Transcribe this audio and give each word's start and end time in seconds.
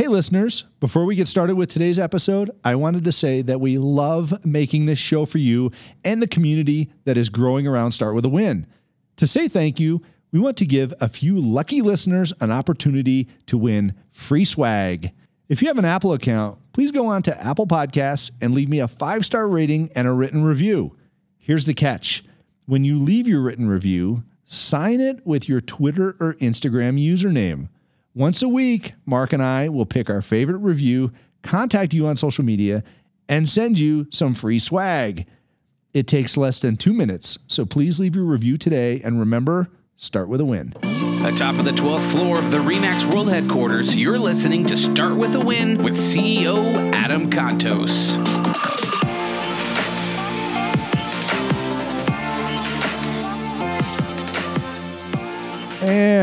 Hey, 0.00 0.08
listeners, 0.08 0.64
before 0.80 1.04
we 1.04 1.14
get 1.14 1.28
started 1.28 1.56
with 1.56 1.68
today's 1.68 1.98
episode, 1.98 2.50
I 2.64 2.74
wanted 2.74 3.04
to 3.04 3.12
say 3.12 3.42
that 3.42 3.60
we 3.60 3.76
love 3.76 4.46
making 4.46 4.86
this 4.86 4.98
show 4.98 5.26
for 5.26 5.36
you 5.36 5.72
and 6.02 6.22
the 6.22 6.26
community 6.26 6.90
that 7.04 7.18
is 7.18 7.28
growing 7.28 7.66
around 7.66 7.92
Start 7.92 8.14
With 8.14 8.24
a 8.24 8.30
Win. 8.30 8.66
To 9.16 9.26
say 9.26 9.46
thank 9.46 9.78
you, 9.78 10.00
we 10.32 10.40
want 10.40 10.56
to 10.56 10.64
give 10.64 10.94
a 11.02 11.08
few 11.10 11.38
lucky 11.38 11.82
listeners 11.82 12.32
an 12.40 12.50
opportunity 12.50 13.28
to 13.44 13.58
win 13.58 13.92
free 14.10 14.46
swag. 14.46 15.12
If 15.50 15.60
you 15.60 15.68
have 15.68 15.76
an 15.76 15.84
Apple 15.84 16.14
account, 16.14 16.58
please 16.72 16.92
go 16.92 17.04
on 17.04 17.20
to 17.24 17.38
Apple 17.38 17.66
Podcasts 17.66 18.30
and 18.40 18.54
leave 18.54 18.70
me 18.70 18.78
a 18.78 18.88
five 18.88 19.26
star 19.26 19.46
rating 19.46 19.90
and 19.94 20.08
a 20.08 20.12
written 20.12 20.44
review. 20.44 20.96
Here's 21.36 21.66
the 21.66 21.74
catch 21.74 22.24
when 22.64 22.84
you 22.84 22.98
leave 22.98 23.28
your 23.28 23.42
written 23.42 23.68
review, 23.68 24.24
sign 24.46 24.98
it 25.02 25.26
with 25.26 25.46
your 25.46 25.60
Twitter 25.60 26.16
or 26.18 26.36
Instagram 26.40 26.98
username. 26.98 27.68
Once 28.20 28.42
a 28.42 28.48
week, 28.48 28.92
Mark 29.06 29.32
and 29.32 29.42
I 29.42 29.70
will 29.70 29.86
pick 29.86 30.10
our 30.10 30.20
favorite 30.20 30.58
review, 30.58 31.10
contact 31.42 31.94
you 31.94 32.06
on 32.06 32.18
social 32.18 32.44
media, 32.44 32.84
and 33.30 33.48
send 33.48 33.78
you 33.78 34.08
some 34.10 34.34
free 34.34 34.58
swag. 34.58 35.26
It 35.94 36.06
takes 36.06 36.36
less 36.36 36.60
than 36.60 36.76
two 36.76 36.92
minutes, 36.92 37.38
so 37.46 37.64
please 37.64 37.98
leave 37.98 38.14
your 38.14 38.26
review 38.26 38.58
today 38.58 39.00
and 39.02 39.18
remember, 39.18 39.70
start 39.96 40.28
with 40.28 40.42
a 40.42 40.44
win. 40.44 40.74
Atop 41.24 41.60
of 41.60 41.64
the 41.64 41.70
12th 41.70 42.10
floor 42.10 42.38
of 42.38 42.50
the 42.50 42.58
REMAX 42.58 43.10
World 43.10 43.30
Headquarters, 43.30 43.96
you're 43.96 44.18
listening 44.18 44.66
to 44.66 44.76
Start 44.76 45.16
With 45.16 45.34
a 45.34 45.40
Win 45.40 45.82
with 45.82 45.96
CEO 45.96 46.92
Adam 46.92 47.30
Contos. 47.30 48.39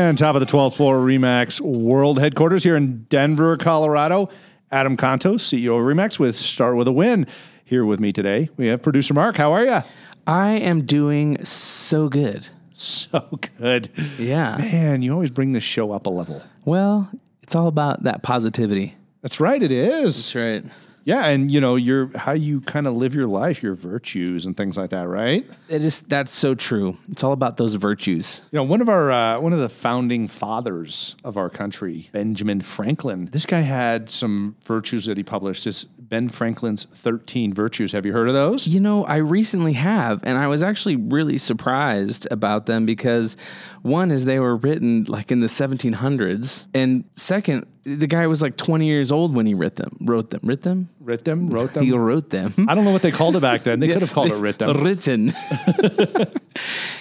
And 0.08 0.16
top 0.16 0.34
of 0.34 0.40
the 0.40 0.46
12th 0.46 0.74
floor 0.74 0.96
Remax 0.96 1.60
World 1.60 2.18
Headquarters 2.18 2.64
here 2.64 2.76
in 2.76 3.02
Denver, 3.10 3.58
Colorado. 3.58 4.30
Adam 4.72 4.96
Contos, 4.96 5.40
CEO 5.40 5.78
of 5.78 5.84
Remax, 5.84 6.18
with 6.18 6.34
Start 6.34 6.76
with 6.76 6.88
a 6.88 6.92
Win. 6.92 7.26
Here 7.62 7.84
with 7.84 8.00
me 8.00 8.10
today, 8.10 8.48
we 8.56 8.68
have 8.68 8.80
producer 8.80 9.12
Mark. 9.12 9.36
How 9.36 9.52
are 9.52 9.66
you? 9.66 9.82
I 10.26 10.52
am 10.52 10.86
doing 10.86 11.44
so 11.44 12.08
good. 12.08 12.48
So 12.72 13.38
good. 13.58 13.90
Yeah. 14.18 14.56
Man, 14.56 15.02
you 15.02 15.12
always 15.12 15.30
bring 15.30 15.52
the 15.52 15.60
show 15.60 15.92
up 15.92 16.06
a 16.06 16.10
level. 16.10 16.42
Well, 16.64 17.10
it's 17.42 17.54
all 17.54 17.66
about 17.66 18.04
that 18.04 18.22
positivity. 18.22 18.96
That's 19.20 19.40
right, 19.40 19.62
it 19.62 19.70
is. 19.70 20.16
That's 20.16 20.34
right. 20.34 20.64
Yeah, 21.08 21.24
and 21.24 21.50
you 21.50 21.58
know, 21.58 21.76
your 21.76 22.10
how 22.14 22.32
you 22.32 22.60
kind 22.60 22.86
of 22.86 22.92
live 22.92 23.14
your 23.14 23.26
life, 23.26 23.62
your 23.62 23.72
virtues 23.72 24.44
and 24.44 24.54
things 24.54 24.76
like 24.76 24.90
that, 24.90 25.08
right? 25.08 25.42
It 25.70 25.82
is 25.82 26.02
that's 26.02 26.34
so 26.34 26.54
true. 26.54 26.98
It's 27.10 27.24
all 27.24 27.32
about 27.32 27.56
those 27.56 27.72
virtues. 27.72 28.42
You 28.50 28.58
know, 28.58 28.64
one 28.64 28.82
of 28.82 28.90
our 28.90 29.10
uh, 29.10 29.40
one 29.40 29.54
of 29.54 29.58
the 29.58 29.70
founding 29.70 30.28
fathers 30.28 31.16
of 31.24 31.38
our 31.38 31.48
country, 31.48 32.10
Benjamin 32.12 32.60
Franklin. 32.60 33.30
This 33.32 33.46
guy 33.46 33.60
had 33.60 34.10
some 34.10 34.56
virtues 34.66 35.06
that 35.06 35.16
he 35.16 35.22
published. 35.22 35.64
This 35.64 35.86
Ben 36.08 36.28
Franklin's 36.28 36.84
13 36.94 37.52
virtues. 37.52 37.92
Have 37.92 38.06
you 38.06 38.12
heard 38.12 38.28
of 38.28 38.34
those? 38.34 38.66
You 38.66 38.80
know, 38.80 39.04
I 39.04 39.16
recently 39.16 39.74
have, 39.74 40.20
and 40.24 40.38
I 40.38 40.46
was 40.46 40.62
actually 40.62 40.96
really 40.96 41.36
surprised 41.38 42.26
about 42.30 42.66
them 42.66 42.86
because 42.86 43.36
one 43.82 44.10
is 44.10 44.24
they 44.24 44.38
were 44.38 44.56
written 44.56 45.04
like 45.04 45.30
in 45.30 45.40
the 45.40 45.46
1700s, 45.46 46.66
and 46.74 47.04
second, 47.16 47.66
the 47.84 48.06
guy 48.06 48.26
was 48.26 48.42
like 48.42 48.56
20 48.56 48.86
years 48.86 49.10
old 49.12 49.34
when 49.34 49.46
he 49.46 49.54
wrote 49.54 49.76
them. 49.76 49.96
Wrote 50.00 50.30
them. 50.30 50.40
Wrote 50.42 50.62
them. 50.62 50.88
Writ 51.00 51.24
them, 51.24 51.48
wrote 51.48 51.72
them. 51.72 51.84
He 51.84 51.92
wrote 51.92 52.28
them. 52.30 52.52
I 52.68 52.74
don't 52.74 52.84
know 52.84 52.90
what 52.90 53.00
they 53.00 53.10
called 53.12 53.36
it 53.36 53.40
back 53.40 53.62
then. 53.62 53.80
They 53.80 53.88
could 53.92 54.02
have 54.02 54.12
called 54.12 54.30
it 54.30 54.34
writ 54.34 54.58
them. 54.58 54.82
Written. 54.82 55.32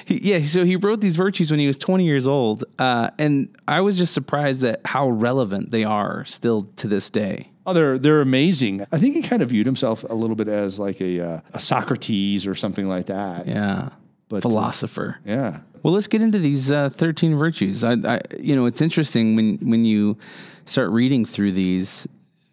He- 0.06 0.32
yeah, 0.32 0.42
so 0.46 0.64
he 0.64 0.76
wrote 0.78 1.02
these 1.02 1.16
virtues 1.18 1.52
when 1.52 1.60
he 1.60 1.68
was 1.68 1.78
20 1.78 2.06
years 2.06 2.26
old, 2.28 2.64
uh, 2.80 3.10
and 3.20 3.50
I 3.68 3.82
was 3.82 3.98
just 3.98 4.14
surprised 4.14 4.64
at 4.64 4.80
how 4.86 5.10
relevant 5.10 5.72
they 5.72 5.84
are 5.84 6.24
still 6.26 6.70
to 6.78 6.88
this 6.88 7.10
day. 7.10 7.52
Oh, 7.68 7.74
they're 7.74 8.00
they're 8.00 8.22
amazing. 8.22 8.86
I 8.94 8.98
think 8.98 9.14
he 9.16 9.22
kind 9.22 9.42
of 9.42 9.50
viewed 9.50 9.66
himself 9.66 10.06
a 10.10 10.14
little 10.14 10.38
bit 10.38 10.48
as 10.48 10.80
like 10.80 11.02
a 11.02 11.20
uh, 11.20 11.40
a 11.54 11.60
Socrates 11.60 12.48
or 12.48 12.56
something 12.56 12.88
like 12.88 13.08
that. 13.08 13.46
Yeah, 13.46 13.90
But, 14.30 14.38
uh, 14.38 14.42
philosopher. 14.42 15.20
Yeah. 15.26 15.60
Well, 15.84 15.94
let's 15.94 16.08
get 16.08 16.22
into 16.22 16.40
these 16.40 16.72
uh, 16.72 16.90
13 16.90 17.36
virtues. 17.38 17.84
I, 17.84 17.94
I, 18.04 18.22
you 18.40 18.56
know, 18.56 18.66
it's 18.66 18.82
interesting 18.82 19.36
when 19.36 19.58
when 19.58 19.84
you 19.84 20.18
start 20.66 20.90
reading 20.92 21.26
through 21.26 21.52
these. 21.52 22.08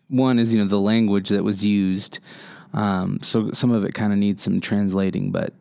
One 0.08 0.38
is 0.40 0.52
you 0.52 0.60
know 0.60 0.68
the 0.68 0.80
language 0.80 1.28
that 1.28 1.44
was 1.44 1.64
used, 1.64 2.18
um, 2.72 3.20
so 3.22 3.52
some 3.52 3.70
of 3.70 3.84
it 3.84 3.94
kind 3.94 4.12
of 4.12 4.18
needs 4.18 4.42
some 4.42 4.60
translating, 4.60 5.30
but 5.30 5.54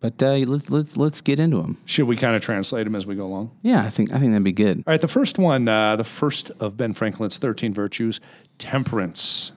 but 0.00 0.22
uh, 0.22 0.36
let's 0.46 0.70
let's 0.70 0.96
let's 0.96 1.20
get 1.20 1.40
into 1.40 1.60
them. 1.60 1.76
Should 1.84 2.06
we 2.06 2.16
kind 2.16 2.36
of 2.36 2.42
translate 2.42 2.84
them 2.84 2.94
as 2.94 3.06
we 3.06 3.14
go 3.14 3.26
along? 3.26 3.50
Yeah, 3.62 3.82
I 3.82 3.90
think 3.90 4.12
I 4.12 4.18
think 4.18 4.30
that'd 4.30 4.44
be 4.44 4.52
good. 4.52 4.78
All 4.78 4.92
right, 4.92 5.00
the 5.00 5.08
first 5.08 5.38
one, 5.38 5.66
uh, 5.68 5.96
the 5.96 6.04
first 6.04 6.50
of 6.60 6.76
Ben 6.76 6.94
Franklin's 6.94 7.36
13 7.36 7.74
virtues, 7.74 8.20
temperance. 8.58 9.52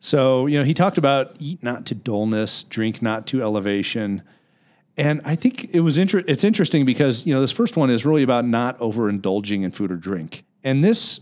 So, 0.00 0.46
you 0.46 0.58
know, 0.58 0.64
he 0.64 0.74
talked 0.74 0.98
about 0.98 1.36
eat 1.40 1.62
not 1.62 1.86
to 1.86 1.94
dullness, 1.94 2.62
drink 2.62 3.02
not 3.02 3.26
to 3.28 3.42
elevation. 3.42 4.22
And 4.96 5.20
I 5.24 5.34
think 5.34 5.74
it 5.74 5.80
was 5.80 5.98
inter- 5.98 6.24
it's 6.26 6.44
interesting 6.44 6.84
because, 6.84 7.26
you 7.26 7.34
know, 7.34 7.40
this 7.40 7.52
first 7.52 7.76
one 7.76 7.90
is 7.90 8.04
really 8.04 8.22
about 8.22 8.44
not 8.44 8.78
overindulging 8.78 9.62
in 9.62 9.70
food 9.70 9.90
or 9.90 9.96
drink. 9.96 10.44
And 10.62 10.84
this 10.84 11.20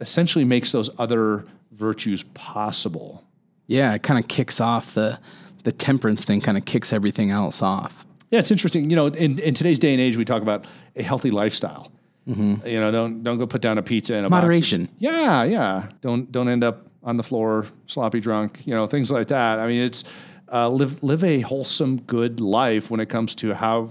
essentially 0.00 0.44
makes 0.44 0.72
those 0.72 0.90
other 0.98 1.46
virtues 1.72 2.22
possible. 2.22 3.24
Yeah, 3.66 3.94
it 3.94 4.02
kind 4.02 4.18
of 4.18 4.28
kicks 4.28 4.60
off 4.60 4.94
the 4.94 5.18
the 5.64 5.72
temperance 5.72 6.24
thing. 6.24 6.40
Kind 6.40 6.58
of 6.58 6.64
kicks 6.64 6.92
everything 6.92 7.30
else 7.30 7.62
off. 7.62 8.04
Yeah, 8.30 8.38
it's 8.38 8.50
interesting. 8.50 8.90
You 8.90 8.96
know, 8.96 9.06
in, 9.06 9.38
in 9.40 9.54
today's 9.54 9.78
day 9.78 9.92
and 9.92 10.00
age, 10.00 10.16
we 10.16 10.24
talk 10.24 10.42
about 10.42 10.66
a 10.96 11.02
healthy 11.02 11.30
lifestyle. 11.30 11.90
You 12.26 12.78
know, 12.78 12.92
don't 12.92 13.24
don't 13.24 13.38
go 13.38 13.46
put 13.46 13.60
down 13.60 13.76
a 13.76 13.82
pizza 13.82 14.14
in 14.14 14.24
a 14.24 14.30
box. 14.30 14.42
Moderation. 14.42 14.88
Yeah, 14.98 15.42
yeah. 15.42 15.88
Don't 16.00 16.30
don't 16.30 16.48
end 16.48 16.62
up 16.62 16.86
on 17.02 17.16
the 17.16 17.24
floor 17.24 17.66
sloppy 17.86 18.20
drunk. 18.20 18.60
You 18.66 18.74
know, 18.74 18.86
things 18.86 19.10
like 19.10 19.28
that. 19.28 19.58
I 19.58 19.66
mean, 19.66 19.82
it's 19.82 20.04
uh, 20.52 20.68
live 20.68 21.02
live 21.02 21.24
a 21.24 21.40
wholesome, 21.40 22.02
good 22.02 22.38
life 22.38 22.88
when 22.88 23.00
it 23.00 23.08
comes 23.08 23.34
to 23.36 23.54
how 23.54 23.90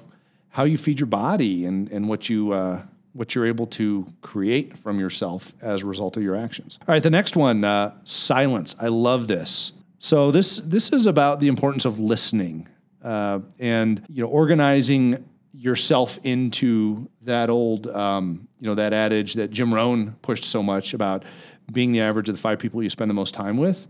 how 0.49 0.63
you 0.63 0.77
feed 0.77 1.01
your 1.01 1.07
body 1.07 1.65
and 1.65 1.91
and 1.91 2.07
what 2.07 2.29
you 2.29 2.53
uh, 2.53 2.81
what 3.11 3.35
you're 3.35 3.45
able 3.45 3.67
to 3.67 4.05
create 4.21 4.77
from 4.77 4.99
yourself 4.99 5.53
as 5.61 5.81
a 5.81 5.85
result 5.85 6.15
of 6.15 6.23
your 6.23 6.35
actions. 6.37 6.77
All 6.87 6.93
right, 6.93 7.03
the 7.03 7.09
next 7.09 7.35
one, 7.35 7.65
uh, 7.65 7.93
silence. 8.05 8.73
I 8.79 8.87
love 8.87 9.27
this. 9.27 9.73
So 9.99 10.31
this 10.31 10.57
this 10.57 10.91
is 10.91 11.05
about 11.05 11.39
the 11.41 11.47
importance 11.47 11.85
of 11.85 11.99
listening 11.99 12.67
uh, 13.03 13.39
and 13.59 14.03
you 14.09 14.23
know 14.23 14.29
organizing 14.29 15.25
yourself 15.53 16.19
into 16.23 17.09
that 17.23 17.49
old 17.49 17.87
um, 17.87 18.47
you 18.59 18.67
know 18.67 18.75
that 18.75 18.93
adage 18.93 19.35
that 19.35 19.51
Jim 19.51 19.73
Rohn 19.73 20.15
pushed 20.21 20.45
so 20.45 20.63
much 20.63 20.93
about 20.93 21.23
being 21.71 21.91
the 21.91 22.01
average 22.01 22.29
of 22.29 22.35
the 22.35 22.41
five 22.41 22.59
people 22.59 22.81
you 22.81 22.89
spend 22.89 23.09
the 23.09 23.15
most 23.15 23.33
time 23.33 23.57
with 23.57 23.87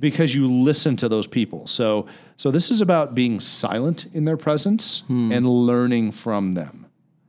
because 0.00 0.34
you 0.34 0.50
listen 0.50 0.96
to 0.96 1.08
those 1.08 1.26
people. 1.26 1.66
So 1.66 2.06
so 2.36 2.50
this 2.50 2.70
is 2.70 2.80
about 2.80 3.14
being 3.14 3.40
silent 3.40 4.06
in 4.12 4.24
their 4.24 4.36
presence 4.36 5.02
and 5.08 5.48
learning 5.48 6.12
from 6.12 6.52
them. 6.52 6.86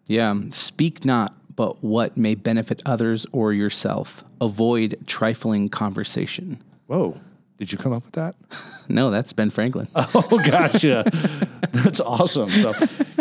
Yeah, 0.08 0.36
speak 0.52 1.06
not, 1.06 1.36
but 1.56 1.84
what 1.84 2.18
may 2.18 2.36
benefit 2.36 2.82
others 2.86 3.26
or 3.32 3.54
yourself. 3.54 4.24
Avoid 4.42 5.04
trifling 5.08 5.70
conversation. 5.70 6.62
Whoa. 6.88 7.20
Did 7.58 7.72
you 7.72 7.78
come 7.78 7.94
up 7.94 8.04
with 8.06 8.14
that? 8.14 8.36
No, 8.90 9.12
that's 9.12 9.32
Ben 9.32 9.50
Franklin. 9.50 9.88
Oh, 9.96 10.42
gotcha. 10.46 11.06
That's 11.72 12.02
awesome. 12.02 12.50
So, 12.52 12.74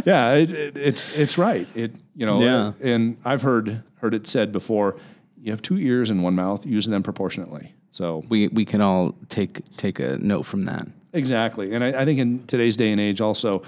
yeah, 0.04 0.34
it, 0.34 0.50
it, 0.50 0.76
it's 0.76 1.08
it's 1.16 1.38
right. 1.38 1.68
It 1.76 1.92
you 2.16 2.26
know, 2.26 2.40
Yeah. 2.42 2.72
and 2.82 3.16
I've 3.24 3.42
heard 3.42 3.82
heard 4.00 4.12
it 4.12 4.26
said 4.26 4.50
before. 4.50 4.96
You 5.40 5.52
have 5.52 5.62
two 5.62 5.78
ears 5.78 6.10
and 6.10 6.22
one 6.24 6.34
mouth. 6.34 6.66
Use 6.66 6.86
them 6.86 7.02
proportionately. 7.04 7.74
So 7.92 8.24
we 8.28 8.48
we 8.48 8.64
can 8.64 8.80
all 8.82 9.14
take 9.28 9.62
take 9.76 10.00
a 10.00 10.18
note 10.18 10.42
from 10.42 10.64
that. 10.64 10.88
exactly, 11.12 11.72
and 11.74 11.84
I, 11.84 12.02
I 12.02 12.04
think 12.04 12.18
in 12.18 12.44
today's 12.46 12.76
day 12.76 12.90
and 12.90 13.00
age, 13.00 13.20
also, 13.20 13.62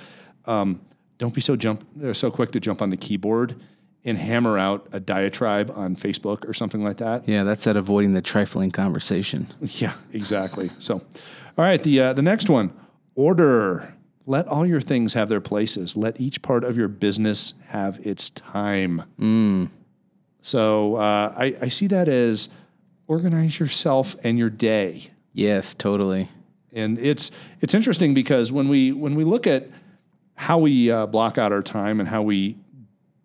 um, 0.47 0.81
don't 1.19 1.33
be 1.35 1.41
so 1.41 1.55
jump 1.57 1.87
so 2.13 2.29
quick 2.31 2.51
to 2.53 2.61
jump 2.61 2.83
on 2.83 2.91
the 2.91 2.97
keyboard 2.97 3.55
and 4.05 4.19
hammer 4.19 4.59
out 4.59 4.87
a 4.93 5.01
diatribe 5.01 5.73
on 5.75 5.97
Facebook 5.97 6.47
or 6.49 6.53
something 6.53 6.85
like 6.85 6.99
that. 6.99 7.27
Yeah, 7.29 7.45
that's 7.45 7.67
at 7.67 7.77
avoiding 7.77 8.13
the 8.13 8.23
trifling 8.23 8.71
conversation. 8.71 9.47
Yeah, 9.63 9.95
exactly. 10.13 10.71
So, 10.79 10.95
all 10.97 11.65
right, 11.65 11.83
the 11.83 12.01
uh, 12.01 12.13
the 12.13 12.23
next 12.23 12.49
one, 12.49 12.73
order. 13.15 13.91
Let 14.27 14.49
all 14.49 14.65
your 14.65 14.81
things 14.81 15.13
have 15.13 15.29
their 15.29 15.43
places. 15.43 15.99
Let 15.99 16.19
each 16.19 16.41
part 16.41 16.65
of 16.65 16.79
your 16.79 16.89
business 16.89 17.53
have 17.69 18.01
its 18.07 18.31
time. 18.31 19.03
So 20.41 20.97
uh, 20.97 21.35
I, 21.37 21.57
I 21.61 21.69
see 21.69 21.87
that 21.89 22.09
as 22.09 22.49
organize 23.07 23.59
yourself 23.59 24.17
and 24.25 24.39
your 24.39 24.51
day. 24.51 25.09
Yes, 25.33 25.75
totally. 25.75 26.29
And 26.73 26.99
it's 26.99 27.31
it's 27.61 27.75
interesting 27.75 28.15
because 28.15 28.51
when 28.51 28.69
we 28.69 28.93
when 28.93 29.15
we 29.15 29.25
look 29.25 29.47
at 29.47 29.69
how 30.35 30.59
we 30.59 30.91
uh, 30.91 31.07
block 31.07 31.39
out 31.39 31.53
our 31.53 31.63
time 31.63 32.01
and 32.01 32.09
how 32.09 32.23
we 32.23 32.57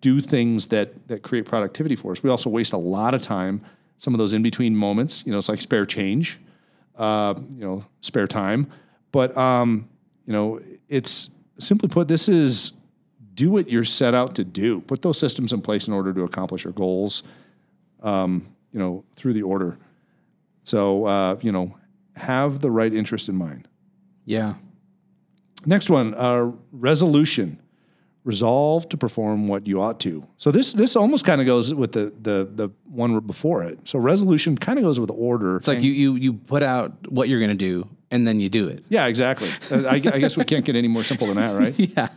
do 0.02 0.22
things 0.22 0.68
that 0.68 1.08
that 1.08 1.24
create 1.24 1.46
productivity 1.46 1.96
for 1.96 2.12
us, 2.12 2.24
we 2.24 2.30
also 2.30 2.50
waste 2.50 2.74
a 2.74 2.78
lot 2.78 3.14
of 3.14 3.22
time. 3.22 3.62
Some 3.98 4.14
of 4.14 4.18
those 4.18 4.34
in 4.34 4.42
between 4.42 4.76
moments, 4.76 5.24
you 5.26 5.32
know, 5.32 5.38
it's 5.38 5.50
like 5.50 5.62
spare 5.62 5.86
change, 5.86 6.40
uh, 6.96 7.34
you 7.52 7.66
know, 7.66 7.86
spare 8.02 8.28
time. 8.28 8.72
But 9.12 9.36
um, 9.38 9.90
you 10.26 10.34
know, 10.34 10.62
it's 10.88 11.30
simply 11.58 11.90
put, 11.90 12.08
this 12.08 12.30
is 12.30 12.74
do 13.34 13.52
what 13.52 13.70
you're 13.70 13.84
set 13.84 14.14
out 14.14 14.36
to 14.36 14.44
do. 14.44 14.82
Put 14.82 15.02
those 15.02 15.18
systems 15.18 15.54
in 15.54 15.62
place 15.62 15.88
in 15.88 15.94
order 15.94 16.14
to 16.14 16.24
accomplish 16.24 16.64
your 16.64 16.74
goals. 16.74 17.24
Um, 18.02 18.56
you 18.72 18.80
know, 18.80 19.04
through 19.16 19.34
the 19.34 19.42
order. 19.44 19.78
So, 20.64 21.06
uh, 21.06 21.38
you 21.42 21.52
know, 21.52 21.76
have 22.16 22.60
the 22.60 22.72
right 22.72 22.94
interest 22.94 23.30
in 23.30 23.36
mind. 23.36 23.68
Yeah. 24.26 24.56
Next 25.66 25.90
one, 25.90 26.14
uh, 26.14 26.52
resolution. 26.72 27.62
Resolve 28.26 28.88
to 28.90 28.98
perform 28.98 29.48
what 29.48 29.66
you 29.66 29.82
ought 29.82 30.00
to. 30.02 30.28
So 30.38 30.52
this 30.52 30.74
this 30.74 30.96
almost 30.96 31.26
kind 31.26 31.40
of 31.42 31.48
goes 31.48 31.74
with 31.74 31.94
the 31.94 32.14
the 32.22 32.48
the 32.54 32.70
one 32.86 33.18
before 33.22 33.64
it. 33.64 33.80
So 33.86 33.98
resolution 33.98 34.58
kind 34.58 34.78
of 34.78 34.84
goes 34.84 35.00
with 35.00 35.10
order. 35.10 35.58
It's 35.58 35.68
like 35.68 35.82
you 35.82 35.92
you 35.92 36.16
you 36.16 36.34
put 36.34 36.62
out 36.62 37.10
what 37.10 37.30
you're 37.30 37.40
going 37.40 37.50
to 37.52 37.56
do 37.56 37.88
and 38.12 38.28
then 38.28 38.40
you 38.40 38.50
do 38.50 38.68
it. 38.68 38.84
yeah, 38.90 39.06
exactly. 39.08 39.50
I, 39.72 39.96
I 39.96 40.00
guess 40.20 40.36
we 40.36 40.44
can't 40.44 40.66
get 40.66 40.76
any 40.76 40.88
more 40.88 41.04
simple 41.04 41.28
than 41.28 41.38
that, 41.38 41.58
right? 41.58 41.76
Yeah. 41.98 42.10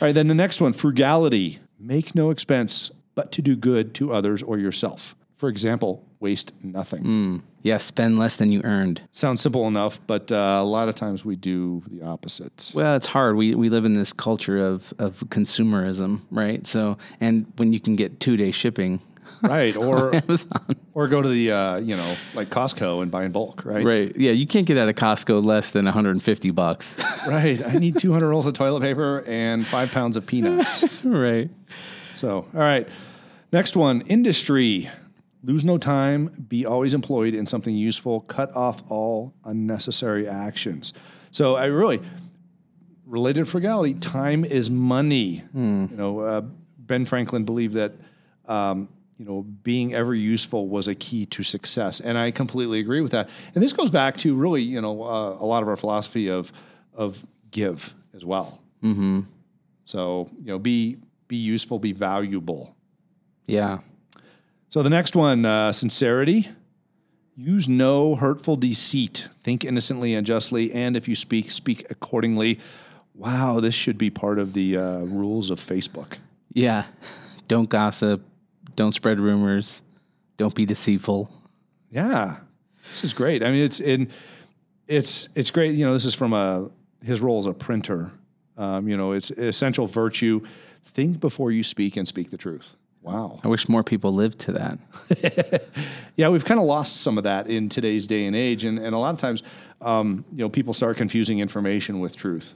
All 0.00 0.08
right, 0.08 0.14
then 0.14 0.28
the 0.28 0.34
next 0.34 0.60
one, 0.60 0.72
frugality. 0.72 1.58
Make 1.78 2.14
no 2.14 2.30
expense 2.30 2.90
but 3.14 3.30
to 3.32 3.42
do 3.42 3.56
good 3.56 3.94
to 3.94 4.12
others 4.12 4.42
or 4.42 4.58
yourself. 4.58 5.14
For 5.36 5.48
example, 5.48 6.04
waste 6.20 6.52
nothing. 6.62 7.02
Hmm. 7.02 7.36
Yeah, 7.64 7.78
spend 7.78 8.18
less 8.18 8.36
than 8.36 8.52
you 8.52 8.60
earned. 8.62 9.00
Sounds 9.10 9.40
simple 9.40 9.66
enough, 9.66 9.98
but 10.06 10.30
uh, 10.30 10.58
a 10.60 10.64
lot 10.64 10.90
of 10.90 10.94
times 10.94 11.24
we 11.24 11.34
do 11.34 11.82
the 11.90 12.04
opposite. 12.04 12.70
Well, 12.74 12.94
it's 12.94 13.06
hard. 13.06 13.36
We 13.36 13.54
we 13.54 13.70
live 13.70 13.84
in 13.86 13.94
this 13.94 14.12
culture 14.12 14.58
of 14.58 14.92
of 14.98 15.20
consumerism, 15.30 16.20
right? 16.30 16.66
So, 16.66 16.98
and 17.20 17.50
when 17.56 17.72
you 17.72 17.80
can 17.80 17.96
get 17.96 18.20
2-day 18.20 18.50
shipping 18.52 19.00
Right, 19.42 19.74
or 19.76 20.14
Amazon. 20.14 20.76
or 20.92 21.08
go 21.08 21.22
to 21.22 21.28
the 21.28 21.50
uh, 21.50 21.76
you 21.78 21.96
know 21.96 22.16
like 22.34 22.50
Costco 22.50 23.02
and 23.02 23.10
buy 23.10 23.24
in 23.24 23.32
bulk, 23.32 23.64
right? 23.64 23.84
Right. 23.84 24.12
Yeah, 24.16 24.32
you 24.32 24.46
can't 24.46 24.66
get 24.66 24.76
out 24.76 24.88
of 24.90 24.94
Costco 24.96 25.42
less 25.44 25.70
than 25.70 25.86
150 25.86 26.50
bucks. 26.50 27.02
Right. 27.26 27.64
I 27.64 27.78
need 27.78 27.98
200 27.98 28.28
rolls 28.28 28.44
of 28.44 28.52
toilet 28.52 28.82
paper 28.82 29.24
and 29.26 29.66
five 29.66 29.90
pounds 29.90 30.18
of 30.18 30.26
peanuts. 30.26 30.84
right. 31.04 31.48
So, 32.14 32.46
all 32.52 32.60
right. 32.60 32.86
Next 33.50 33.76
one 33.76 34.02
industry. 34.02 34.90
Lose 35.44 35.64
no 35.64 35.78
time. 35.78 36.46
Be 36.48 36.64
always 36.64 36.94
employed 36.94 37.34
in 37.34 37.46
something 37.46 37.76
useful. 37.76 38.20
Cut 38.20 38.54
off 38.56 38.82
all 38.88 39.34
unnecessary 39.44 40.26
actions. 40.26 40.92
So, 41.30 41.56
I 41.56 41.66
really, 41.66 42.00
related 43.04 43.44
to 43.44 43.50
frugality, 43.50 43.94
time 43.94 44.44
is 44.44 44.70
money. 44.70 45.42
You 45.90 45.96
know, 45.96 46.20
uh, 46.20 46.40
Ben 46.78 47.04
Franklin 47.06 47.44
believed 47.44 47.74
that, 47.74 47.92
um, 48.46 48.88
you 49.18 49.24
know, 49.24 49.42
being 49.42 49.94
ever 49.94 50.14
useful 50.14 50.68
was 50.68 50.88
a 50.88 50.94
key 50.94 51.26
to 51.26 51.42
success. 51.42 52.00
And 52.00 52.18
I 52.18 52.30
completely 52.30 52.80
agree 52.80 53.00
with 53.00 53.12
that. 53.12 53.28
And 53.54 53.62
this 53.62 53.72
goes 53.72 53.90
back 53.90 54.16
to 54.18 54.34
really, 54.34 54.62
you 54.62 54.80
know, 54.80 55.02
uh, 55.02 55.38
a 55.40 55.46
lot 55.46 55.62
of 55.62 55.68
our 55.68 55.76
philosophy 55.76 56.28
of, 56.28 56.52
of 56.94 57.24
give 57.50 57.94
as 58.14 58.24
well. 58.24 58.60
So, 59.84 60.28
you 60.40 60.46
know, 60.46 60.58
be, 60.58 60.98
be 61.28 61.36
useful, 61.36 61.78
be 61.78 61.92
valuable. 61.92 62.74
Yeah. 63.46 63.78
So 64.74 64.82
the 64.82 64.90
next 64.90 65.14
one, 65.14 65.46
uh, 65.46 65.70
sincerity. 65.70 66.48
Use 67.36 67.68
no 67.68 68.16
hurtful 68.16 68.56
deceit. 68.56 69.28
Think 69.40 69.64
innocently 69.64 70.16
and 70.16 70.26
justly, 70.26 70.72
and 70.72 70.96
if 70.96 71.06
you 71.06 71.14
speak, 71.14 71.52
speak 71.52 71.88
accordingly. 71.90 72.58
Wow, 73.14 73.60
this 73.60 73.72
should 73.72 73.96
be 73.96 74.10
part 74.10 74.40
of 74.40 74.52
the 74.52 74.76
uh, 74.76 74.98
rules 75.02 75.48
of 75.48 75.60
Facebook. 75.60 76.14
Yeah. 76.52 76.86
Don't 77.46 77.68
gossip. 77.68 78.24
Don't 78.74 78.90
spread 78.90 79.20
rumors. 79.20 79.84
Don't 80.38 80.56
be 80.56 80.66
deceitful. 80.66 81.30
Yeah, 81.92 82.38
this 82.90 83.04
is 83.04 83.12
great. 83.12 83.44
I 83.44 83.52
mean, 83.52 83.62
it's 83.62 83.78
in, 83.78 84.10
it's 84.88 85.28
it's 85.36 85.52
great. 85.52 85.76
You 85.76 85.86
know, 85.86 85.92
this 85.92 86.04
is 86.04 86.16
from 86.16 86.32
a 86.32 86.68
his 87.00 87.20
role 87.20 87.38
as 87.38 87.46
a 87.46 87.52
printer. 87.52 88.10
Um, 88.56 88.88
you 88.88 88.96
know, 88.96 89.12
it's 89.12 89.30
essential 89.30 89.86
virtue. 89.86 90.44
Think 90.82 91.20
before 91.20 91.52
you 91.52 91.62
speak 91.62 91.96
and 91.96 92.08
speak 92.08 92.32
the 92.32 92.36
truth. 92.36 92.70
Wow. 93.04 93.38
I 93.44 93.48
wish 93.48 93.68
more 93.68 93.84
people 93.84 94.12
lived 94.14 94.38
to 94.40 94.52
that. 94.52 95.62
Yeah, 96.16 96.28
we've 96.28 96.44
kind 96.44 96.60
of 96.60 96.66
lost 96.66 96.98
some 97.02 97.18
of 97.18 97.24
that 97.24 97.48
in 97.48 97.68
today's 97.68 98.06
day 98.06 98.24
and 98.24 98.36
age, 98.36 98.62
and, 98.62 98.78
and 98.78 98.94
a 98.94 98.98
lot 98.98 99.12
of 99.14 99.18
times, 99.20 99.42
um, 99.80 100.24
you 100.30 100.38
know, 100.38 100.48
people 100.48 100.72
start 100.72 100.96
confusing 100.96 101.40
information 101.40 101.98
with 101.98 102.14
truth. 102.16 102.54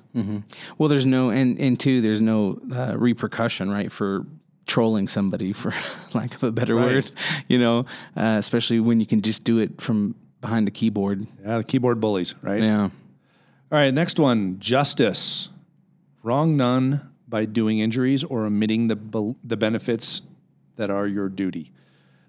Well, 0.79 0.89
there's 0.89 1.05
no, 1.07 1.31
and, 1.31 1.59
and 1.59 1.79
two, 1.79 2.01
there's 2.01 2.21
no 2.21 2.61
uh, 2.73 2.95
repercussion, 2.97 3.69
right, 3.69 3.91
for 3.91 4.27
trolling 4.67 5.09
somebody, 5.09 5.53
for 5.53 5.73
lack 6.15 6.37
of 6.37 6.45
a 6.45 6.53
better 6.53 6.77
Right. 6.77 6.85
word, 6.87 7.11
you 7.49 7.59
know, 7.59 7.81
uh, 8.17 8.37
especially 8.39 8.79
when 8.79 9.01
you 9.01 9.07
can 9.07 9.23
just 9.23 9.43
do 9.43 9.59
it 9.59 9.81
from 9.81 10.15
behind 10.41 10.69
a 10.69 10.71
keyboard. 10.71 11.27
Yeah, 11.45 11.59
the 11.59 11.65
keyboard 11.65 11.99
bullies, 12.01 12.37
right? 12.43 12.63
Yeah. 12.63 12.83
All 12.83 12.91
right, 13.73 13.93
next 13.93 14.21
one, 14.21 14.61
justice. 14.61 15.49
Wrong 16.23 16.57
none 16.57 17.11
by 17.27 17.45
doing 17.45 17.81
injuries 17.81 18.23
or 18.23 18.47
omitting 18.47 18.87
the 18.87 19.35
the 19.43 19.57
benefits 19.57 20.23
that 20.79 20.91
are 20.91 21.07
your 21.07 21.29
duty. 21.29 21.71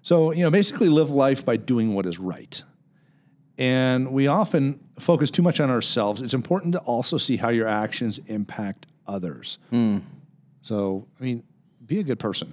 So, 0.02 0.32
you 0.32 0.42
know, 0.42 0.50
basically 0.50 0.88
live 0.88 1.10
life 1.10 1.44
by 1.44 1.56
doing 1.56 1.94
what 1.94 2.06
is 2.06 2.18
right. 2.18 2.62
And 3.58 4.12
we 4.12 4.26
often 4.26 4.80
focus 4.98 5.30
too 5.30 5.42
much 5.42 5.60
on 5.60 5.70
ourselves. 5.70 6.22
It's 6.22 6.34
important 6.34 6.72
to 6.74 6.78
also 6.80 7.16
see 7.16 7.36
how 7.36 7.48
your 7.48 7.68
actions 7.68 8.20
impact 8.26 8.86
others. 9.06 9.58
So, 10.62 11.06
I 11.18 11.24
mean, 11.24 11.42
be 11.84 11.98
a 11.98 12.02
good 12.02 12.18
person. 12.18 12.52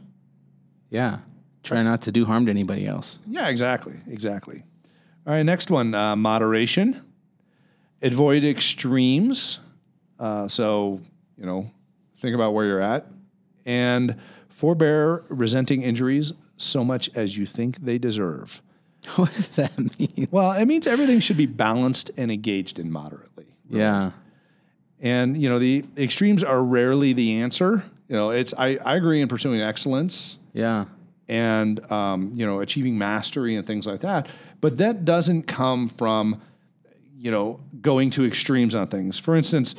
Yeah. 0.90 1.20
Try 1.64 1.84
not 1.84 2.02
to 2.04 2.12
do 2.12 2.26
harm 2.26 2.46
to 2.46 2.50
anybody 2.50 2.88
else. 2.88 3.20
Yeah, 3.28 3.50
exactly, 3.50 3.96
exactly. 4.08 4.64
All 5.26 5.34
right, 5.34 5.44
next 5.44 5.70
one, 5.70 5.94
uh, 5.94 6.16
moderation. 6.16 7.02
Avoid 8.02 8.46
extremes. 8.46 9.60
Uh, 10.20 10.48
so 10.48 11.02
you 11.38 11.46
know, 11.46 11.70
think 12.22 12.36
about 12.36 12.54
where 12.54 12.66
you're 12.66 12.82
at, 12.82 13.06
and 13.66 14.16
forbear 14.58 15.24
resenting 15.30 15.84
injuries 15.84 16.34
so 16.58 16.84
much 16.84 17.10
as 17.16 17.38
you 17.38 17.46
think 17.46 17.78
they 17.78 17.98
deserve. 17.98 18.62
What 19.16 19.34
does 19.34 19.50
that 19.50 19.78
mean? 20.00 20.28
Well, 20.32 20.52
it 20.52 20.66
means 20.66 20.86
everything 20.88 21.20
should 21.22 21.38
be 21.38 21.46
balanced 21.46 22.10
and 22.18 22.30
engaged 22.32 22.78
in 22.80 22.92
moderately. 22.92 23.46
Yeah. 23.70 24.12
And 25.00 25.42
you 25.42 25.48
know, 25.50 25.60
the 25.60 25.86
extremes 25.96 26.44
are 26.44 26.62
rarely 26.64 27.14
the 27.14 27.40
answer. 27.42 27.84
You 28.10 28.16
know, 28.16 28.32
it's 28.32 28.54
I, 28.58 28.78
I 28.84 28.96
agree 28.96 29.22
in 29.22 29.28
pursuing 29.28 29.62
excellence 29.62 30.38
Yeah. 30.54 30.86
and 31.30 31.80
um, 31.92 32.32
you 32.36 32.46
know 32.46 32.60
achieving 32.62 32.98
mastery 32.98 33.56
and 33.56 33.66
things 33.68 33.86
like 33.86 34.02
that 34.02 34.28
but 34.62 34.78
that 34.78 35.06
doesn't 35.06 35.44
come 35.44 35.90
from 35.90 36.42
you 37.18 37.30
know 37.32 37.60
going 37.82 38.10
to 38.12 38.26
extremes 38.26 38.74
on 38.74 38.88
things 38.88 39.20
for 39.20 39.36
instance 39.36 39.76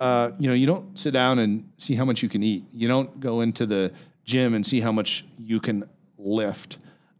uh, 0.00 0.30
you 0.38 0.48
know 0.48 0.54
you 0.54 0.66
don't 0.66 0.96
sit 0.98 1.12
down 1.12 1.38
and 1.38 1.68
see 1.76 1.94
how 1.96 2.04
much 2.04 2.22
you 2.22 2.28
can 2.28 2.42
eat 2.42 2.62
you 2.72 2.86
don't 2.88 3.18
go 3.20 3.40
into 3.42 3.66
the 3.66 3.92
gym 4.24 4.54
and 4.54 4.66
see 4.66 4.80
how 4.80 4.92
much 4.92 5.24
you 5.38 5.60
can 5.60 5.88
lift 6.18 6.78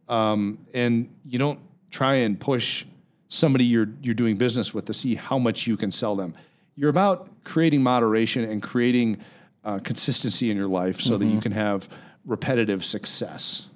um, 0.09 0.59
and 0.75 1.09
you 1.25 1.39
don't 1.39 1.59
try 1.91 2.15
and 2.15 2.39
push 2.39 2.85
somebody 3.29 3.65
you're 3.65 3.89
you're 4.03 4.15
doing 4.15 4.37
business 4.37 4.73
with 4.75 4.85
to 4.87 4.95
see 4.95 5.15
how 5.15 5.39
much 5.39 5.67
you 5.67 5.77
can 5.77 5.91
sell 5.91 6.17
them 6.17 6.35
you're 6.77 6.91
about 6.91 7.29
creating 7.45 7.83
moderation 7.83 8.45
and 8.45 8.63
creating 8.63 9.19
uh, 9.65 9.79
consistency 9.79 10.51
in 10.51 10.57
your 10.57 10.69
life 10.69 11.01
so 11.01 11.17
that 11.17 11.27
you 11.27 11.41
can 11.41 11.53
have 11.53 11.89
repetitive 12.25 12.85
success 12.85 13.67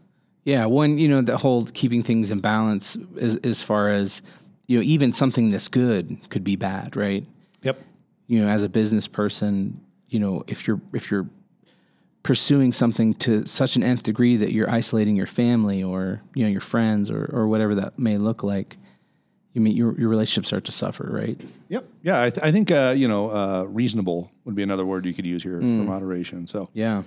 Yeah, 0.46 0.66
one, 0.66 0.96
you 0.96 1.08
know, 1.08 1.22
the 1.22 1.36
whole 1.36 1.64
keeping 1.64 2.04
things 2.04 2.30
in 2.30 2.38
balance 2.38 2.96
as, 3.20 3.34
as 3.38 3.60
far 3.60 3.88
as, 3.90 4.22
you 4.68 4.78
know, 4.78 4.82
even 4.84 5.12
something 5.12 5.50
that's 5.50 5.66
good 5.66 6.16
could 6.30 6.44
be 6.44 6.54
bad, 6.54 6.94
right? 6.94 7.26
Yep. 7.62 7.82
You 8.28 8.42
know, 8.42 8.48
as 8.48 8.62
a 8.62 8.68
business 8.68 9.08
person, 9.08 9.80
you 10.08 10.20
know, 10.20 10.44
if 10.46 10.68
you're 10.68 10.80
if 10.92 11.10
you're 11.10 11.26
pursuing 12.26 12.72
something 12.72 13.14
to 13.14 13.46
such 13.46 13.76
an 13.76 13.82
nth 13.82 14.02
degree 14.02 14.36
that 14.36 14.52
you're 14.52 14.70
isolating 14.70 15.16
your 15.16 15.26
family 15.26 15.82
or, 15.82 16.20
you 16.34 16.42
know, 16.44 16.50
your 16.50 16.60
friends 16.60 17.10
or 17.10 17.30
or 17.32 17.46
whatever 17.48 17.74
that 17.76 17.98
may 17.98 18.18
look 18.18 18.42
like, 18.42 18.76
you 19.52 19.60
mean 19.60 19.76
your 19.76 19.98
your 19.98 20.08
relationships 20.08 20.48
start 20.48 20.64
to 20.64 20.72
suffer, 20.72 21.08
right? 21.10 21.40
Yep. 21.68 21.88
Yeah, 22.02 22.22
I, 22.22 22.30
th- 22.30 22.44
I 22.44 22.52
think 22.52 22.70
uh, 22.70 22.94
you 22.96 23.08
know 23.08 23.30
uh, 23.30 23.64
reasonable 23.64 24.30
would 24.44 24.54
be 24.54 24.62
another 24.62 24.84
word 24.84 25.06
you 25.06 25.14
could 25.14 25.26
use 25.26 25.42
here 25.42 25.58
for 25.60 25.66
moderation. 25.66 26.46
So, 26.46 26.68
Yeah. 26.74 27.02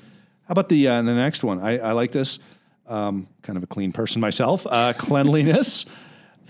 how 0.47 0.51
about 0.51 0.69
the 0.69 0.87
uh, 0.87 1.01
the 1.03 1.13
next 1.13 1.43
one? 1.43 1.59
I, 1.59 1.77
I 1.79 1.91
like 1.91 2.11
this. 2.11 2.39
Um, 2.87 3.27
kind 3.43 3.55
of 3.57 3.61
a 3.63 3.67
clean 3.67 3.91
person 3.91 4.19
myself. 4.19 4.65
Uh, 4.65 4.93
cleanliness. 4.97 5.85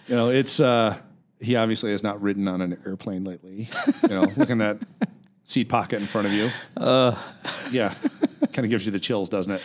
you 0.08 0.16
know, 0.16 0.30
it's 0.30 0.60
uh, 0.62 0.98
he 1.42 1.56
obviously 1.58 1.92
has 1.92 2.02
not 2.04 2.22
ridden 2.22 2.48
on 2.48 2.62
an 2.62 2.78
airplane 2.86 3.24
lately. 3.26 3.70
You 4.04 4.10
know, 4.10 4.26
look 4.38 4.50
in 4.50 4.60
that 4.60 4.78
seat 5.44 5.68
pocket 5.68 6.00
in 6.00 6.08
front 6.08 6.28
of 6.28 6.34
you. 6.34 6.50
Uh. 6.78 7.16
Yeah, 7.72 7.94
kind 8.54 8.66
of 8.66 8.70
gives 8.70 8.86
you 8.86 8.92
the 8.92 9.00
chills, 9.00 9.30
doesn't 9.30 9.52
it? 9.54 9.62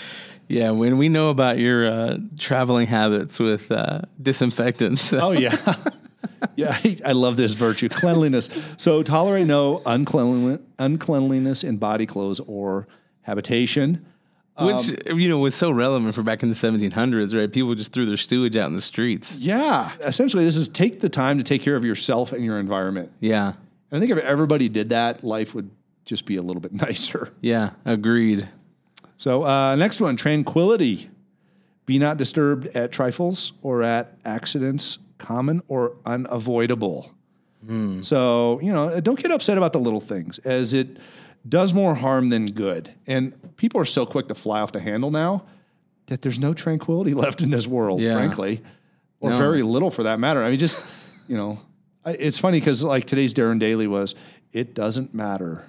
Yeah, 0.48 0.70
when 0.72 0.98
we 0.98 1.08
know 1.08 1.30
about 1.30 1.58
your 1.58 1.90
uh, 1.90 2.18
traveling 2.38 2.86
habits 2.86 3.38
with 3.40 3.70
uh, 3.72 4.02
disinfectants. 4.20 5.12
Oh 5.12 5.32
yeah. 5.32 5.56
Yeah, 6.56 6.78
I, 7.04 7.12
love 7.12 7.36
this 7.36 7.52
virtue, 7.52 7.88
cleanliness. 7.88 8.50
So 8.76 9.02
tolerate 9.02 9.46
no 9.46 9.82
uncleanliness, 9.86 10.60
uncleanliness 10.78 11.64
in 11.64 11.78
body 11.78 12.06
clothes 12.06 12.38
or 12.40 12.86
habitation. 13.22 14.04
Which 14.58 14.88
you 15.08 15.28
know 15.28 15.38
was 15.38 15.54
so 15.54 15.70
relevant 15.70 16.14
for 16.14 16.22
back 16.22 16.42
in 16.42 16.48
the 16.50 16.54
1700s, 16.54 17.36
right? 17.36 17.50
People 17.50 17.74
just 17.74 17.92
threw 17.92 18.06
their 18.06 18.16
sewage 18.16 18.56
out 18.56 18.68
in 18.68 18.76
the 18.76 18.82
streets. 18.82 19.38
Yeah, 19.38 19.90
essentially, 20.00 20.44
this 20.44 20.56
is 20.56 20.68
take 20.68 21.00
the 21.00 21.08
time 21.08 21.38
to 21.38 21.44
take 21.44 21.62
care 21.62 21.76
of 21.76 21.84
yourself 21.84 22.32
and 22.32 22.44
your 22.44 22.60
environment. 22.60 23.10
Yeah, 23.20 23.54
And 23.90 23.96
I 23.96 23.98
think 23.98 24.12
if 24.12 24.18
everybody 24.18 24.68
did 24.68 24.90
that, 24.90 25.24
life 25.24 25.54
would 25.54 25.70
just 26.04 26.24
be 26.24 26.36
a 26.36 26.42
little 26.42 26.60
bit 26.60 26.72
nicer. 26.86 27.30
yeah, 27.40 27.70
agreed. 27.84 28.48
So 29.16 29.44
uh, 29.44 29.76
next 29.76 30.00
one, 30.00 30.16
tranquility. 30.16 31.10
Be 31.86 31.98
not 31.98 32.16
disturbed 32.16 32.66
at 32.68 32.92
trifles 32.92 33.52
or 33.62 33.82
at 33.82 34.16
accidents, 34.24 34.98
common 35.18 35.62
or 35.68 35.96
unavoidable. 36.06 37.10
So, 38.02 38.60
you 38.62 38.70
know, 38.74 39.00
don't 39.00 39.18
get 39.18 39.30
upset 39.30 39.56
about 39.56 39.72
the 39.72 39.78
little 39.80 40.00
things 40.02 40.38
as 40.40 40.74
it 40.74 40.98
does 41.48 41.72
more 41.72 41.94
harm 41.94 42.28
than 42.28 42.46
good. 42.52 42.92
And 43.06 43.32
people 43.56 43.80
are 43.80 43.86
so 43.86 44.04
quick 44.04 44.28
to 44.28 44.34
fly 44.34 44.60
off 44.60 44.72
the 44.72 44.80
handle 44.80 45.10
now 45.10 45.44
that 46.08 46.20
there's 46.20 46.38
no 46.38 46.52
tranquility 46.52 47.14
left 47.24 47.40
in 47.40 47.48
this 47.48 47.66
world, 47.66 48.00
Yeah. 48.02 48.12
frankly, 48.14 48.62
or 49.20 49.30
No. 49.30 49.38
very 49.38 49.62
little 49.62 49.90
for 49.90 50.02
that 50.02 50.20
matter. 50.20 50.42
I 50.42 50.50
mean, 50.50 50.58
just, 50.58 50.78
you 51.26 51.38
know, 51.38 51.58
it's 52.04 52.36
funny 52.38 52.60
because 52.60 52.84
like 52.84 53.06
today's 53.06 53.32
Darren 53.32 53.58
Daily 53.58 53.86
was, 53.86 54.14
it 54.52 54.74
doesn't 54.74 55.14
matter. 55.14 55.64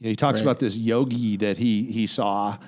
You 0.00 0.04
know, 0.04 0.10
he 0.10 0.16
talks 0.16 0.40
Right. 0.40 0.46
about 0.46 0.58
this 0.58 0.76
yogi 0.76 1.38
that 1.38 1.56
he 1.56 1.84
he 1.90 2.06
saw, 2.06 2.58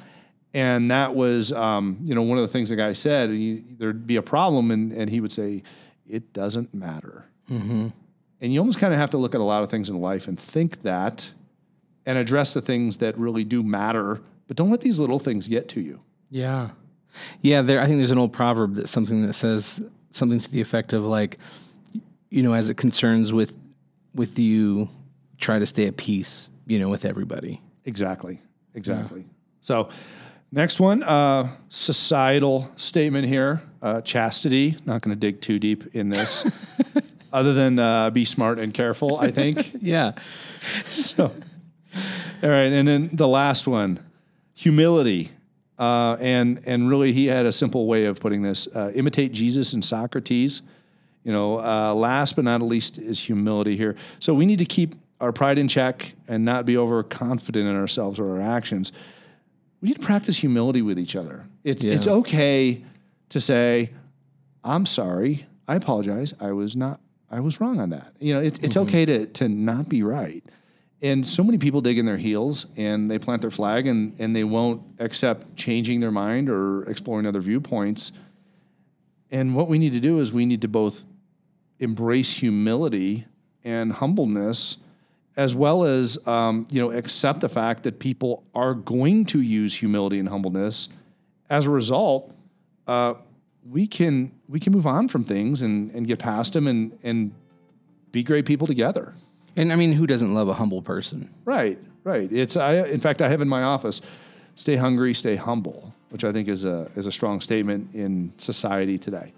and 0.55 0.91
that 0.91 1.15
was, 1.15 1.53
um, 1.53 1.99
you 2.03 2.15
know, 2.15 2.23
one 2.23 2.39
of 2.39 2.43
the 2.43 2.49
things 2.49 2.69
the 2.69 2.77
guy 2.77 2.93
said. 2.93 3.31
He, 3.31 3.65
there'd 3.79 4.07
be 4.07 4.17
a 4.17 4.23
problem, 4.23 4.71
and 4.71 4.93
and 4.93 5.11
he 5.11 5.21
would 5.21 5.33
say, 5.33 5.63
it 6.09 6.33
doesn't 6.33 6.75
matter. 6.75 7.27
And 8.41 8.53
you 8.53 8.59
almost 8.59 8.79
kind 8.79 8.93
of 8.93 8.99
have 8.99 9.11
to 9.11 9.19
look 9.19 9.35
at 9.35 9.41
a 9.41 9.45
lot 9.45 9.63
of 9.63 9.71
things 9.71 9.89
in 9.89 10.01
life 10.01 10.27
and 10.27 10.39
think 10.39 10.83
that, 10.83 11.31
and 12.07 12.19
address 12.19 12.55
the 12.55 12.61
things 12.61 12.97
that 12.99 13.17
really 13.19 13.45
do 13.45 13.63
matter. 13.63 14.21
But 14.49 14.57
don't 14.57 14.71
let 14.71 14.81
these 14.81 14.99
little 14.99 15.19
things 15.19 15.49
get 15.49 15.69
to 15.71 15.81
you. 15.81 16.01
Yeah. 16.31 16.71
Yeah, 17.41 17.63
there 17.63 17.81
I 17.81 17.87
think 17.87 17.99
there's 17.99 18.11
an 18.11 18.19
old 18.19 18.33
proverb 18.33 18.75
that's 18.75 18.91
something 18.91 19.27
that 19.27 19.35
says 19.35 19.83
something 20.11 20.41
to 20.41 20.51
the 20.51 20.61
effect 20.61 20.93
of 20.93 21.05
like 21.05 21.39
you 22.31 22.43
know, 22.43 22.55
as 22.55 22.71
it 22.71 22.79
concerns 22.79 23.33
with 23.33 23.55
with 24.15 24.39
you 24.39 24.89
try 25.37 25.59
to 25.59 25.67
stay 25.67 25.87
at 25.87 25.99
peace, 25.99 26.49
you 26.67 26.79
know, 26.79 26.89
with 26.89 27.05
everybody. 27.05 27.61
Exactly. 27.85 28.41
Exactly. 28.75 29.27
So, 29.61 29.91
next 30.53 30.79
one, 30.79 31.03
uh, 31.03 31.49
societal 31.69 32.71
statement 32.77 33.27
here: 33.27 33.63
uh, 33.81 34.03
chastity. 34.03 34.77
Not 34.85 35.03
going 35.03 35.17
to 35.17 35.21
dig 35.21 35.41
too 35.41 35.59
deep 35.59 35.95
in 35.95 36.11
this, 36.11 36.49
other 37.33 37.55
than 37.55 37.79
uh, 37.79 38.11
be 38.11 38.25
smart 38.25 38.59
and 38.59 38.73
careful. 38.73 39.19
I 39.19 39.31
think. 39.31 39.73
Yeah. 39.81 40.13
so, 40.91 41.25
all 41.25 42.49
right, 42.49 42.73
and 42.73 42.87
then 42.87 43.11
the 43.13 43.27
last 43.27 43.67
one, 43.67 43.99
humility. 44.55 45.31
Uh, 45.79 46.17
and 46.21 46.63
and 46.67 46.89
really, 46.89 47.13
he 47.13 47.27
had 47.27 47.47
a 47.47 47.53
simple 47.53 47.87
way 47.87 48.05
of 48.05 48.21
putting 48.21 48.43
this: 48.43 48.69
uh, 48.69 48.93
imitate 48.95 49.33
Jesus 49.33 49.73
and 49.73 49.85
Socrates. 49.85 50.63
You 51.25 51.33
know, 51.33 51.59
uh, 51.59 51.95
last 51.95 52.37
but 52.37 52.45
not 52.45 52.63
least 52.63 52.99
is 52.99 53.19
humility 53.19 53.77
here. 53.77 53.97
So 54.19 54.35
we 54.35 54.45
need 54.45 54.59
to 54.59 54.65
keep 54.65 54.95
our 55.21 55.33
pride 55.33 55.57
in 55.57 55.69
check 55.69 56.15
and 56.27 56.45
not 56.45 56.67
be 56.67 56.77
overconfident 56.77 57.67
in 57.67 57.77
ourselves 57.77 58.19
or 58.19 58.33
our 58.33 58.41
actions. 58.41 58.93
We 59.83 59.89
need 59.89 60.01
to 60.01 60.07
practice 60.07 60.37
humility 60.37 60.81
with 60.81 60.99
each 60.99 61.17
other. 61.17 61.45
It's 61.65 61.85
Yeah. 61.85 61.95
it's 61.95 62.07
okay 62.07 62.85
to 63.29 63.41
say, 63.41 63.91
"I'm 64.65 64.87
sorry. 64.87 65.47
I 65.69 65.75
apologize. 65.75 66.33
I 66.41 66.53
was 66.53 66.75
not. 66.75 67.01
I 67.31 67.41
was 67.41 67.61
wrong 67.61 67.81
on 67.81 67.91
that." 67.91 68.15
You 68.21 68.35
know, 68.35 68.41
it, 68.41 68.63
it's 68.63 68.77
mm-hmm. 68.77 68.89
okay 68.89 69.05
to 69.05 69.27
to 69.27 69.49
not 69.49 69.89
be 69.89 70.03
right. 70.03 70.45
And 71.03 71.27
so 71.27 71.43
many 71.43 71.59
people 71.59 71.81
dig 71.81 71.99
in 71.99 72.07
their 72.07 72.17
heels 72.17 72.67
and 72.77 73.11
they 73.11 73.19
plant 73.19 73.43
their 73.43 73.51
flag 73.51 73.89
and, 73.89 74.15
and 74.21 74.37
they 74.37 74.45
won't 74.45 74.83
accept 75.01 75.57
changing 75.57 75.99
their 75.99 76.13
mind 76.13 76.49
or 76.49 76.89
exploring 76.89 77.27
other 77.27 77.41
viewpoints. 77.41 78.13
And 79.33 79.57
what 79.57 79.67
we 79.67 79.81
need 79.81 79.93
to 79.95 80.01
do 80.01 80.21
is 80.21 80.31
we 80.31 80.47
need 80.47 80.61
to 80.61 80.69
both 80.69 81.05
embrace 81.81 82.35
humility 82.35 83.27
and 83.65 83.93
humbleness, 83.93 84.77
as 85.37 85.55
well 85.55 85.85
as 85.85 86.19
um, 86.27 86.67
you 86.71 86.81
know 86.81 86.91
accept 86.91 87.41
the 87.41 87.49
fact 87.49 87.85
that 87.85 87.99
people 87.99 88.45
are 88.55 88.75
going 88.75 89.25
to 89.27 89.41
use 89.41 89.75
humility 89.75 90.19
and 90.19 90.29
humbleness. 90.29 90.89
As 91.49 91.67
a 91.67 91.71
result, 91.71 92.33
uh, 92.87 93.15
we 93.71 93.87
can 93.87 94.33
we 94.49 94.61
can 94.61 94.73
move 94.73 94.87
on 94.87 95.09
from 95.09 95.25
things 95.25 95.63
and, 95.63 95.91
and 95.93 96.07
get 96.07 96.19
past 96.19 96.53
them 96.53 96.67
and 96.67 96.99
and 97.03 97.33
be 98.11 98.23
great 98.23 98.47
people 98.47 98.67
together. 98.67 99.15
And 99.57 99.73
I 99.73 99.77
mean, 99.77 99.93
who 99.93 100.07
doesn't 100.07 100.33
love 100.33 100.49
a 100.49 100.55
humble 100.55 100.83
person? 100.83 101.31
Right, 101.45 101.79
right. 102.05 102.31
It's 102.33 102.57
I. 102.57 102.87
In 102.87 103.01
fact, 103.01 103.23
I 103.23 103.29
have 103.29 103.41
in 103.41 103.49
my 103.49 103.63
office, 103.63 104.01
"Stay 104.57 104.77
hungry, 104.77 105.15
stay 105.15 105.37
humble," 105.37 105.95
which 106.11 106.25
I 106.25 106.33
think 106.33 106.49
is 106.49 106.65
a 106.65 106.91
is 106.97 107.07
a 107.07 107.13
strong 107.13 107.41
statement 107.41 107.95
in 107.95 108.33
society 108.39 108.99
today. 108.99 109.33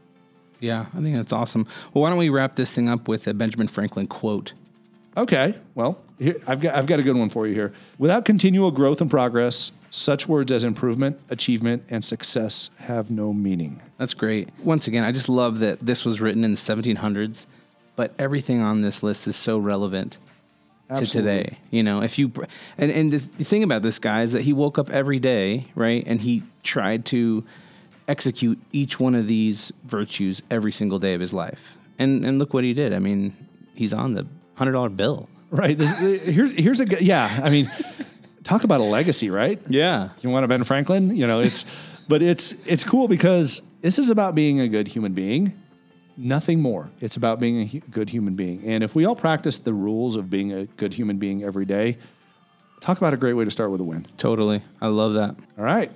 Yeah, 0.60 0.86
I 0.94 1.00
think 1.00 1.16
that's 1.16 1.32
awesome. 1.32 1.66
Well, 1.92 2.02
why 2.02 2.10
don't 2.10 2.18
we 2.18 2.28
wrap 2.28 2.56
this 2.56 2.72
thing 2.72 2.88
up 2.88 3.08
with 3.08 3.26
a 3.26 3.34
Benjamin 3.34 3.68
Franklin 3.68 4.06
quote? 4.06 4.54
Okay, 5.16 5.54
well, 5.74 5.98
here, 6.18 6.36
I've 6.46 6.60
got 6.60 6.74
I've 6.74 6.86
got 6.86 6.98
a 6.98 7.02
good 7.02 7.16
one 7.16 7.28
for 7.28 7.46
you 7.46 7.54
here. 7.54 7.72
Without 7.98 8.24
continual 8.24 8.70
growth 8.70 9.00
and 9.00 9.08
progress, 9.08 9.70
such 9.90 10.26
words 10.26 10.50
as 10.50 10.64
improvement, 10.64 11.20
achievement, 11.30 11.84
and 11.88 12.04
success 12.04 12.70
have 12.78 13.10
no 13.10 13.32
meaning. 13.32 13.80
That's 13.98 14.14
great. 14.14 14.48
Once 14.58 14.88
again, 14.88 15.04
I 15.04 15.12
just 15.12 15.28
love 15.28 15.60
that 15.60 15.78
this 15.80 16.04
was 16.04 16.20
written 16.20 16.42
in 16.42 16.50
the 16.50 16.56
1700s, 16.56 17.46
but 17.94 18.12
everything 18.18 18.60
on 18.60 18.82
this 18.82 19.04
list 19.04 19.28
is 19.28 19.36
so 19.36 19.56
relevant 19.56 20.18
Absolutely. 20.90 21.06
to 21.06 21.44
today. 21.44 21.58
You 21.70 21.84
know, 21.84 22.02
if 22.02 22.18
you 22.18 22.32
and 22.76 22.90
and 22.90 23.12
the, 23.12 23.18
the 23.18 23.44
thing 23.44 23.62
about 23.62 23.82
this 23.82 24.00
guy 24.00 24.22
is 24.22 24.32
that 24.32 24.42
he 24.42 24.52
woke 24.52 24.78
up 24.78 24.90
every 24.90 25.20
day, 25.20 25.66
right, 25.76 26.02
and 26.06 26.20
he 26.20 26.42
tried 26.64 27.04
to 27.06 27.44
execute 28.08 28.58
each 28.72 28.98
one 28.98 29.14
of 29.14 29.28
these 29.28 29.72
virtues 29.84 30.42
every 30.50 30.72
single 30.72 30.98
day 30.98 31.14
of 31.14 31.20
his 31.20 31.32
life. 31.32 31.76
And 32.00 32.24
and 32.24 32.40
look 32.40 32.52
what 32.52 32.64
he 32.64 32.74
did. 32.74 32.92
I 32.92 32.98
mean, 32.98 33.36
he's 33.74 33.94
on 33.94 34.14
the 34.14 34.26
hundred 34.56 34.72
dollar 34.72 34.88
bill. 34.88 35.28
Right. 35.50 35.76
This, 35.78 35.90
here's 35.98 36.50
here's 36.58 36.80
a 36.80 36.86
good- 36.86 37.02
yeah. 37.02 37.40
I 37.42 37.50
mean, 37.50 37.70
talk 38.42 38.64
about 38.64 38.80
a 38.80 38.84
legacy, 38.84 39.30
right? 39.30 39.60
Yeah. 39.68 40.10
You 40.20 40.30
want 40.30 40.44
a 40.44 40.48
Ben 40.48 40.64
Franklin? 40.64 41.14
You 41.16 41.26
know, 41.26 41.40
it's 41.40 41.64
but 42.08 42.22
it's 42.22 42.52
it's 42.66 42.82
cool 42.84 43.06
because 43.08 43.62
this 43.80 43.98
is 43.98 44.10
about 44.10 44.34
being 44.34 44.60
a 44.60 44.68
good 44.68 44.88
human 44.88 45.12
being. 45.12 45.60
Nothing 46.16 46.60
more. 46.60 46.90
It's 47.00 47.16
about 47.16 47.40
being 47.40 47.60
a 47.62 47.66
hu- 47.66 47.80
good 47.90 48.08
human 48.08 48.34
being. 48.36 48.62
And 48.64 48.84
if 48.84 48.94
we 48.94 49.04
all 49.04 49.16
practice 49.16 49.58
the 49.58 49.72
rules 49.74 50.14
of 50.16 50.30
being 50.30 50.52
a 50.52 50.64
good 50.66 50.94
human 50.94 51.18
being 51.18 51.42
every 51.42 51.64
day, 51.64 51.98
talk 52.80 52.98
about 52.98 53.12
a 53.14 53.16
great 53.16 53.32
way 53.32 53.44
to 53.44 53.50
start 53.50 53.70
with 53.72 53.80
a 53.80 53.84
win. 53.84 54.06
Totally. 54.16 54.62
I 54.80 54.86
love 54.88 55.14
that. 55.14 55.34
All 55.58 55.64
right. 55.64 55.90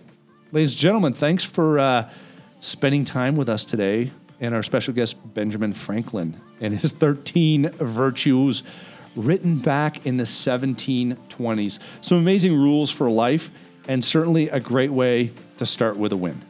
Ladies 0.51 0.73
and 0.73 0.81
gentlemen, 0.81 1.13
thanks 1.13 1.45
for 1.45 1.79
uh, 1.79 2.11
spending 2.59 3.05
time 3.05 3.37
with 3.37 3.49
us 3.49 3.65
today 3.65 4.11
and 4.41 4.55
our 4.55 4.63
special 4.63 4.95
guest, 4.95 5.17
Benjamin 5.35 5.73
Franklin, 5.73 6.41
and 6.61 6.79
his 6.79 6.93
13 6.93 7.71
virtues 7.71 8.63
written 9.17 9.59
back 9.59 10.07
in 10.07 10.17
the 10.17 10.25
1720s. 10.25 11.79
Some 12.01 12.19
amazing 12.19 12.55
rules 12.55 12.91
for 12.91 13.11
life, 13.11 13.51
and 13.89 14.05
certainly 14.05 14.49
a 14.49 14.61
great 14.61 14.93
way 14.93 15.33
to 15.57 15.67
start 15.67 15.97
with 15.97 16.13
a 16.13 16.17
win. 16.17 16.41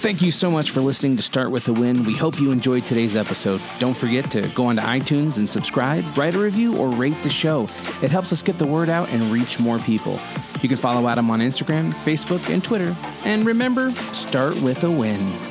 Thank 0.00 0.22
you 0.22 0.30
so 0.32 0.50
much 0.50 0.70
for 0.70 0.80
listening 0.80 1.18
to 1.18 1.22
Start 1.22 1.50
With 1.50 1.68
a 1.68 1.74
Win. 1.74 2.04
We 2.06 2.16
hope 2.16 2.40
you 2.40 2.52
enjoyed 2.52 2.86
today's 2.86 3.16
episode. 3.16 3.60
Don't 3.78 3.94
forget 3.94 4.30
to 4.30 4.48
go 4.54 4.64
onto 4.64 4.80
iTunes 4.80 5.36
and 5.36 5.50
subscribe, 5.50 6.04
write 6.16 6.34
a 6.34 6.38
review, 6.38 6.74
or 6.78 6.88
rate 6.88 7.22
the 7.22 7.28
show. 7.28 7.64
It 8.02 8.10
helps 8.10 8.32
us 8.32 8.42
get 8.42 8.56
the 8.56 8.66
word 8.66 8.88
out 8.88 9.10
and 9.10 9.22
reach 9.24 9.60
more 9.60 9.78
people. 9.80 10.18
You 10.62 10.70
can 10.70 10.78
follow 10.78 11.06
Adam 11.06 11.30
on 11.30 11.40
Instagram, 11.40 11.92
Facebook, 11.92 12.48
and 12.48 12.64
Twitter. 12.64 12.96
And 13.24 13.44
remember, 13.44 13.90
start 13.90 14.58
with 14.62 14.84
a 14.84 14.90
win. 14.90 15.49